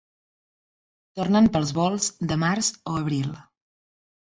[1.21, 3.33] Tornen pels volts de març o abril.